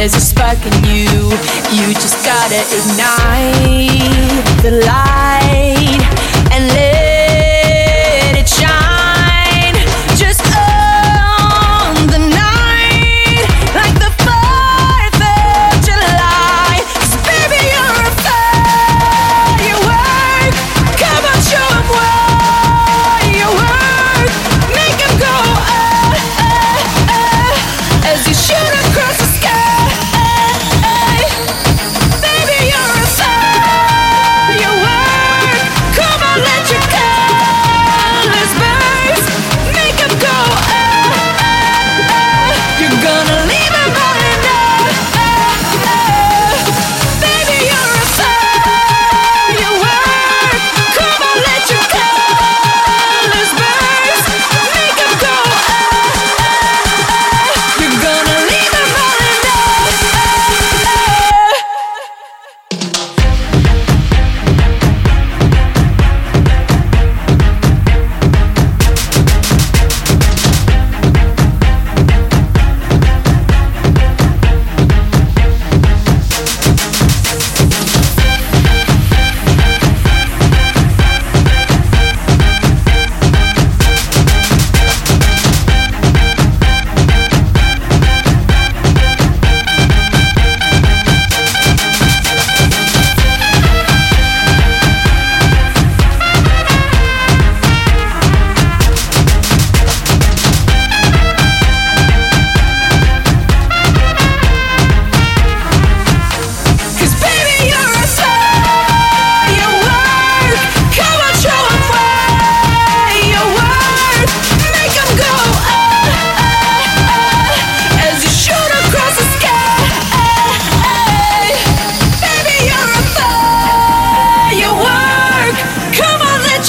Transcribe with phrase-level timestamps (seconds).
[0.00, 1.28] there's a spark in you.
[1.76, 6.29] You just gotta ignite the light.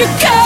[0.00, 0.39] you go.